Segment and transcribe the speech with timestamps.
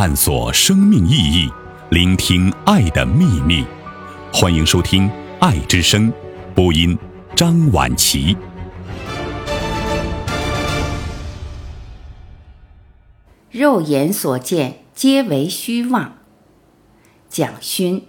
[0.00, 1.50] 探索生命意义，
[1.90, 3.64] 聆听爱的秘密。
[4.32, 5.08] 欢迎收听
[5.40, 6.08] 《爱之声》，
[6.54, 6.96] 播音
[7.34, 8.36] 张婉琪。
[13.50, 16.18] 肉眼所见皆为虚妄。
[17.28, 18.06] 蒋勋。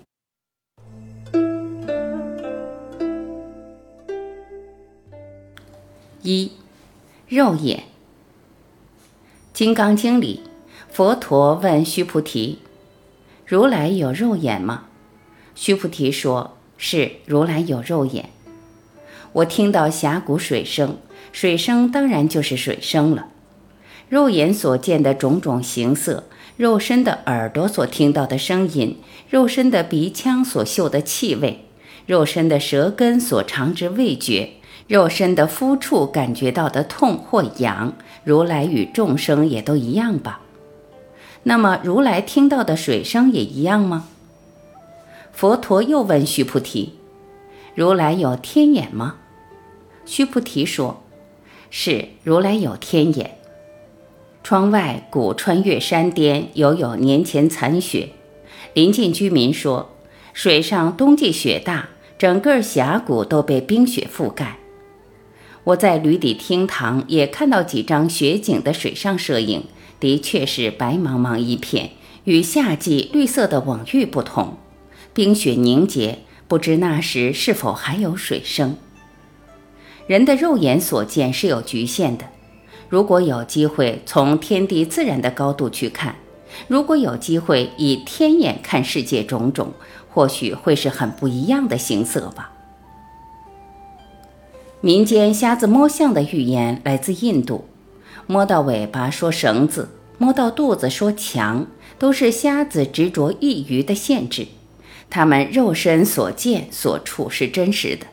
[6.21, 6.52] 一，
[7.28, 7.80] 肉眼。
[9.51, 10.43] 《金刚经》里，
[10.92, 12.60] 佛陀问须菩提
[13.46, 14.86] ：“如来有肉眼吗？”
[15.56, 18.29] 须菩提说：“是，如来有肉眼。
[19.32, 20.98] 我听到峡谷水声，
[21.32, 23.28] 水声当然就是水声了。
[24.10, 26.25] 肉眼所见的种种形色，
[26.57, 28.98] 肉身的耳朵所听到的声音，
[29.29, 31.65] 肉身的鼻腔所嗅的气味，
[32.08, 34.53] 肉身的舌根所尝之味觉。”
[34.88, 40.42] 肉身的肤触感觉到的痛或痒，如来与众生也都一样吧？
[41.44, 44.08] 那么如来听到的水声也一样吗？
[45.32, 46.95] 佛陀又问须菩提
[47.73, 49.16] ：“如来有天眼吗？”
[50.06, 51.02] 须菩提说
[51.72, 53.38] ：“是，如来有天眼。
[54.44, 58.10] 窗外古穿越山巅，犹有年前残雪。
[58.73, 59.90] 临近居民说，
[60.34, 64.58] 水上冬季雪大，整个峡谷都被冰雪覆盖。”
[65.66, 69.66] 我在旅底厅堂也看到几张雪景的水上摄影，
[70.00, 71.92] 的确是白茫茫一片，
[72.23, 74.58] 与夏季绿色的蓊郁不同。
[75.14, 78.77] 冰雪凝结，不知那时是否还有水声。
[80.08, 82.25] 人的肉眼所见是有局限的，
[82.88, 86.16] 如果有机会从天地自然的高度去看，
[86.67, 89.73] 如果有机会以天眼看世界种种，
[90.09, 92.53] 或许会是很不一样的形色吧。
[94.81, 97.66] 民间瞎子摸象的寓言来自印度，
[98.32, 101.66] 摸到尾巴说绳子，摸到肚子说墙，
[101.98, 104.45] 都是瞎子执着一隅的限制。
[105.10, 108.06] 他们肉身所见所触是真实的，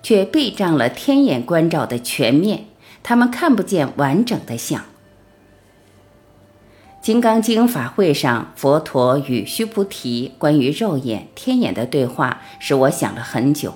[0.00, 2.66] 却避障了天眼关照的全面，
[3.02, 4.84] 他们看不见完整的相。
[7.02, 13.74] 金刚经法会上，佛陀与须菩提关于肉眼、天眼的对话，使我想了很久。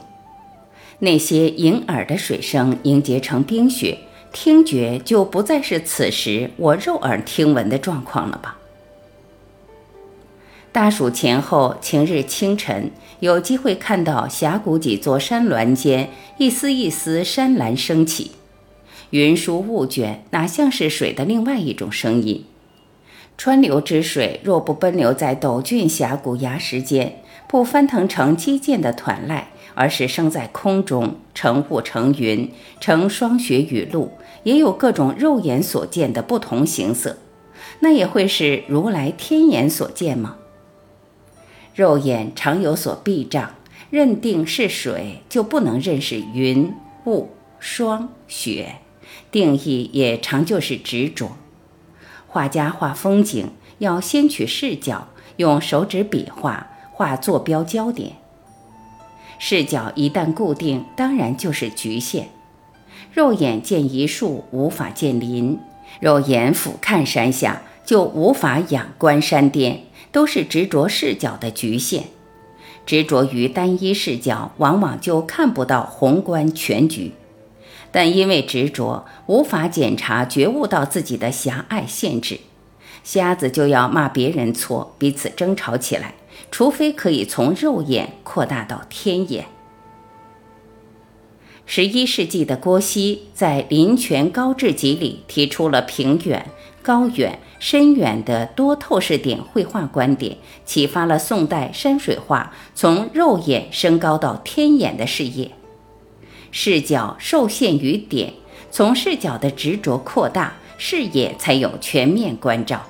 [1.00, 3.98] 那些银耳的水声凝结成冰雪，
[4.32, 8.58] 听觉就不再是此时我肉耳听闻的状况了吧？
[10.70, 12.90] 大暑前后，晴日清晨，
[13.20, 18.32] 有机会看到峡谷几座山峦间一丝一丝山岚升起，
[19.10, 22.44] 云舒雾卷，哪像是水的另外一种声音？
[23.38, 29.44] 川流之水若不奔流在陡峻峡谷崖石间，不翻腾成激溅的团濑。
[29.78, 32.50] 而是升在空中，成雾成云，
[32.80, 34.10] 成霜雪雨露，
[34.42, 37.18] 也有各种肉眼所见的不同形色，
[37.78, 40.38] 那也会是如来天眼所见吗？
[41.76, 43.54] 肉眼常有所避障，
[43.88, 46.74] 认定是水，就不能认识云、
[47.06, 47.28] 雾、
[47.60, 48.80] 霜、雪，
[49.30, 51.36] 定义也常就是执着。
[52.26, 55.06] 画家画风景，要先取视角，
[55.36, 58.14] 用手指笔画，画坐标焦点。
[59.38, 62.28] 视角一旦固定，当然就是局限。
[63.12, 65.56] 肉眼见一树，无法见林；
[66.00, 69.82] 肉眼俯瞰山下，就无法仰观山巅，
[70.12, 72.04] 都是执着视角的局限。
[72.84, 77.12] 执着于单一视角，往往就看不到宏观全局。
[77.91, 82.41] 但因为执着，无法检查觉悟到自己的狭隘限制，
[83.05, 86.15] 瞎子就要骂别人错，彼此争吵起来。
[86.50, 89.47] 除非可以从肉眼扩大到天眼。
[91.66, 96.47] 十一世纪的郭熙在《林泉高志集》里提出了平远、
[96.82, 105.50] 高远、深远的多透视点绘画观点，启发了宋代山水画从肉眼升高到天眼的事业。
[106.50, 108.32] 视角受限于点，
[108.70, 112.87] 从视角的执着扩大，视野才有全面关照。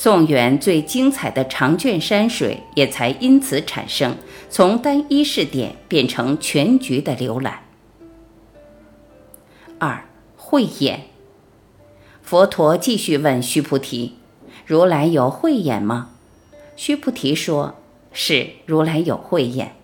[0.00, 4.16] 宋元最精彩的长卷山水也才因此产生，
[4.48, 7.64] 从单一视点变成全局的浏览。
[9.80, 10.04] 二
[10.36, 11.06] 慧眼，
[12.22, 14.14] 佛陀继续问须菩提
[14.64, 16.10] ：“如来有慧眼吗？”
[16.76, 17.74] 须菩提说
[18.14, 19.74] ：“是，如来有慧眼。”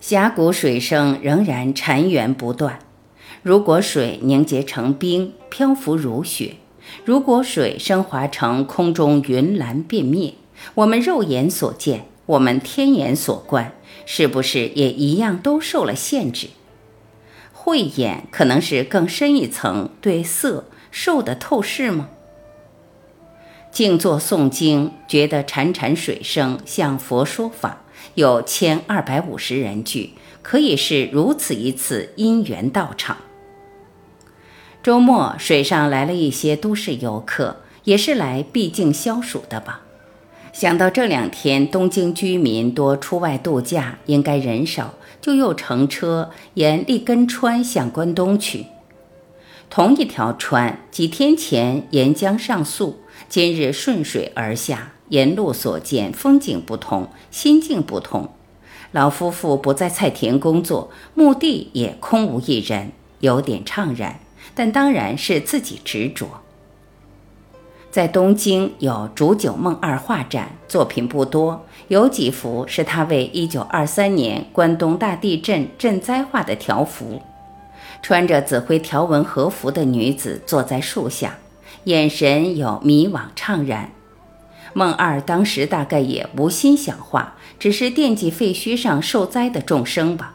[0.00, 2.78] 峡谷水声仍然潺源不断，
[3.42, 6.54] 如果水凝结成冰，漂浮如雪。
[7.04, 10.34] 如果水升华成空中云岚变灭，
[10.74, 13.72] 我们肉眼所见，我们天眼所观，
[14.04, 16.48] 是不是也一样都受了限制？
[17.52, 22.08] 慧眼可能是更深一层对色受的透视吗？
[23.70, 27.82] 静坐诵经，觉得潺潺水声像佛说法，
[28.14, 33.16] 有千二百五十人聚，可以是如此一次因缘道场。
[34.82, 39.82] 周末水上来了一些都市游客，也是来避静消暑的吧。
[40.54, 48.66] 想到这两天东京居民多出外度假，应该人少，就又乘车沿立根川向关东去。
[49.68, 58.30] 同一条川，几天前沿江上溯，今日顺水而下，沿路所见风景不同，心境不同。
[58.92, 64.18] 老夫妇不在菜田工作，墓地也空无一人，有点怅然，
[64.60, 66.42] 但当然是自己执着。
[67.90, 77.22] 在东京有煮酒梦二画展，作品不多，有几幅是他为1923年关东大地震赈灾画的条幅。
[78.02, 81.38] 穿着紫灰条纹和服的女子坐在树下，
[81.84, 83.90] 眼神有迷惘怅然。
[84.74, 90.34] 梦二当时大概也无心想画，只是惦记废墟上受灾的众生吧。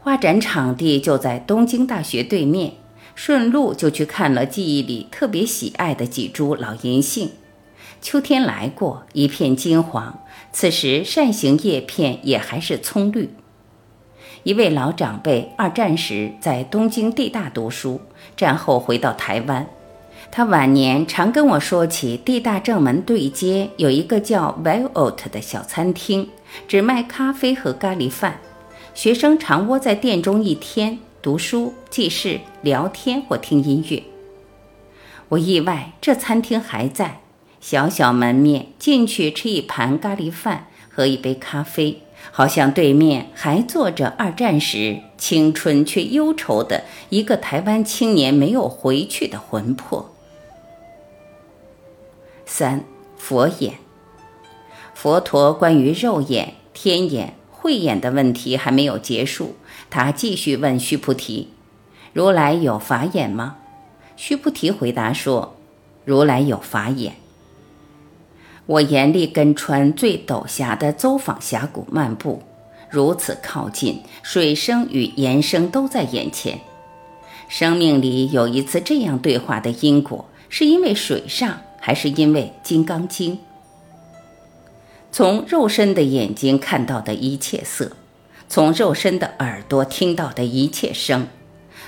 [0.00, 2.74] 画展场地就在东京大学对面。
[3.22, 7.28] 顺路就去看了记忆里特别喜爱的几株老银杏，
[8.00, 10.20] 秋天来过，一片金黄，
[10.54, 13.28] 此时扇形叶片也还是葱绿。
[14.44, 18.00] 一位老长辈二战时在东京地大读书，
[18.38, 19.66] 战后回到台湾，
[20.32, 26.30] 他晚年常跟我说起地大正门对街有一个叫 Violet 的小餐厅，
[26.66, 28.40] 只卖咖啡和咖喱饭，
[28.94, 31.00] 学生常窝在店中一天。
[31.22, 34.02] 读书、记事、聊天或听音乐。
[35.28, 37.20] 我意外，这餐厅还在。
[37.60, 42.00] 小小门面，进去吃一盘咖喱饭，喝一杯咖啡，
[42.30, 50.10] 好像对面还坐着二战时青春却忧愁的一个台湾青年没有回去的魂魄。
[52.46, 52.82] 三
[53.18, 53.74] 佛眼，
[54.94, 57.34] 佛陀关于肉眼、天眼。
[57.62, 59.56] 慧眼的问题还没有结束，
[59.90, 61.48] 他继续问须菩提
[62.14, 63.58] ：“如来有法眼吗？”
[64.16, 65.56] 须菩提回答说
[66.06, 67.16] ：“如来有法眼。
[68.64, 72.42] 我沿立根川最陡峡的邹访峡谷漫步，
[72.88, 76.60] 如此靠近，水声与岩声都在眼前。
[77.46, 83.34] 生命里有一次这样对话的因果，是因为水上，还是因为《金刚经》？”
[85.12, 87.92] 从肉身的眼睛看到的一切色，
[88.48, 91.26] 从肉身的耳朵听到的一切声，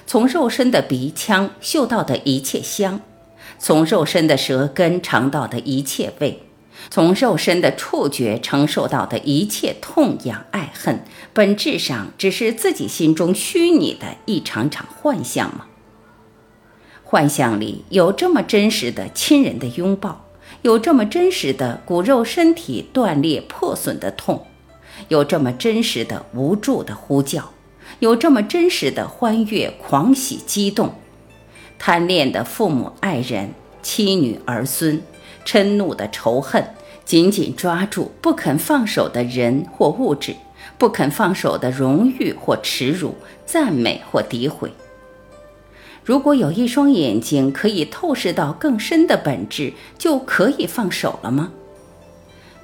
[0.07, 3.01] 从肉身的鼻腔嗅到的一切香，
[3.59, 6.43] 从肉身的舌根尝到的一切味，
[6.91, 15.67] 从肉身的触觉承受到的一切痛痒爱恨，本质上只是自己心中虚拟的一场场幻象吗？
[17.05, 20.27] 幻象里有这么真实的亲人的拥抱？
[20.63, 24.47] 有这么真实的骨肉身体断裂破损的痛，
[25.09, 27.51] 有这么真实的无助的呼叫，
[27.99, 30.95] 有这么真实的欢悦狂喜激动，
[31.81, 33.51] 贪恋的父母爱人
[33.83, 35.03] 妻女儿孙，
[35.45, 36.65] 嗔怒的仇恨，
[37.05, 40.37] 紧紧抓住不肯放手的人或物质，
[40.79, 44.73] 不肯放手的荣誉或耻辱，赞美或诋毁。
[46.05, 51.53] 如果有一双眼睛可以透视到更深的本质，就可以放手了吗？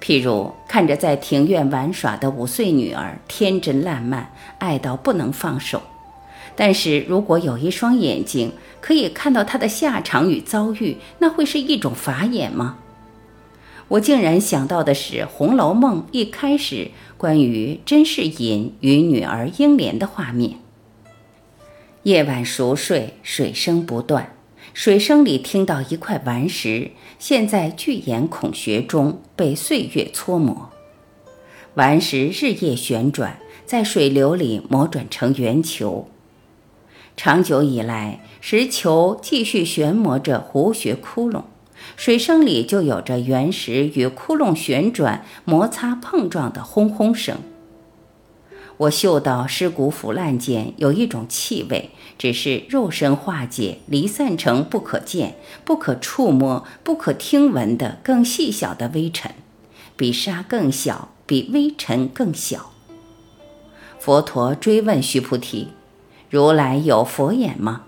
[0.01, 5.83] 譬如看着在庭院玩耍的五岁女儿，天真烂漫，爱到不能放手。
[6.57, 12.79] 但是如果有一双眼睛可以看到她的下场与遭遇，那会是一种法眼吗？
[13.87, 20.59] 我竟然想到的是《红楼梦》一开始关于甄士隐与女儿英莲的画面。
[22.09, 24.35] 夜晚熟睡，水声不断。
[24.73, 30.71] 水声里听到一块顽石，现在巨岩孔穴中被岁月搓磨。
[31.75, 36.09] 顽石日夜旋转，在水流里磨转成圆球。
[37.15, 41.43] 长久以来，石球继续旋磨着湖穴窟窿，
[41.95, 47.37] 水声里就有着原石与窟窿旋转、摩擦碰撞的轰轰声。
[48.79, 59.33] 我嗅到尸骨腐烂间有一种气味，只是肉身化解，离散成不可见、不可触摸、不可听闻的更细小的微尘，
[59.97, 62.71] 比沙更小，比微尘更小。
[63.99, 65.71] 佛陀追问须菩提
[66.31, 67.87] ：“如来有佛眼吗？”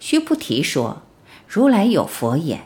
[0.00, 1.02] 须菩提说
[1.46, 2.62] ：“如来有佛眼。”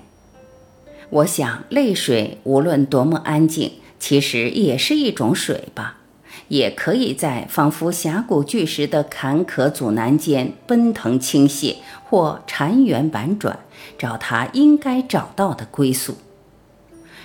[1.10, 5.98] 我想，泪水无论多么安静，其实也是一种水吧。
[6.48, 13.58] 也可以在仿佛峡谷巨石的坎坷阻难间奔腾倾泻，或缠缘婉转，
[13.98, 16.16] 找他应该找到的归宿。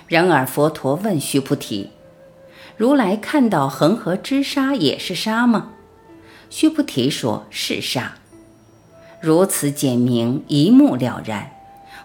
[0.07, 1.91] 然而佛陀问须菩提
[2.75, 5.69] ：“如来看到恒河之沙也是沙吗？”
[6.49, 8.15] 须菩提说：“是沙。”
[9.21, 11.51] 如此简明，一目了然。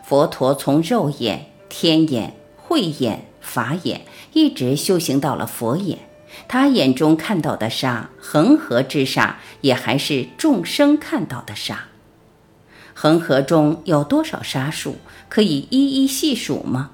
[0.04, 4.02] 佛陀从肉眼、天眼、慧眼、法眼，
[4.34, 5.98] 一直修行到了佛眼。
[6.48, 11.86] 他眼中看到的沙，恒河之沙，也还是众生看到的沙。
[12.94, 14.96] 恒河中有多少沙数，
[15.28, 16.90] 可以一一细数吗？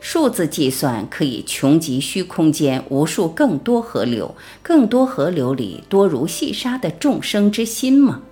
[0.00, 8.22] 数字计算可以穷极虚空间无数更多河流，更多河流里多如细沙的众生之心吗？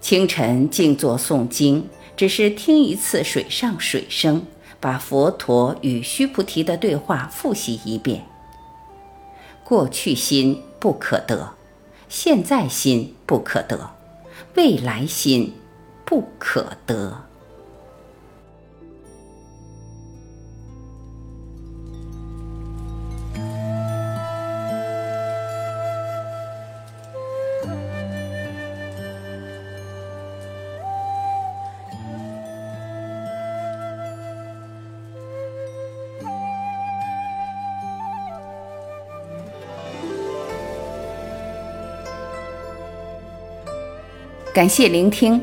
[0.00, 4.46] 清晨静坐诵经，只是听一次水上水声，
[4.80, 8.24] 把佛陀与须菩提的对话复习一遍。
[9.64, 11.54] 过去心不可得，
[12.08, 13.90] 现在心不可得，
[14.54, 15.54] 未来心
[16.04, 17.27] 不可得。
[44.54, 45.40] 感谢聆听，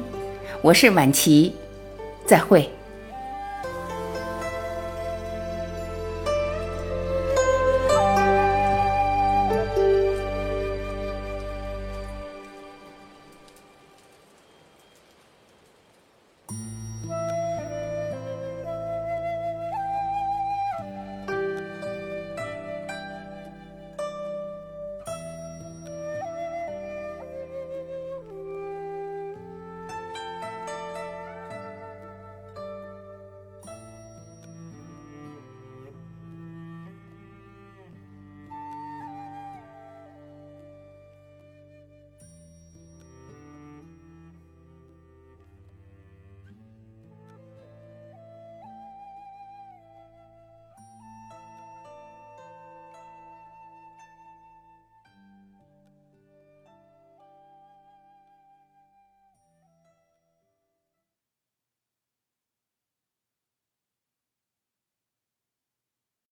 [0.62, 1.54] 我是晚琪，
[2.26, 2.70] 再会。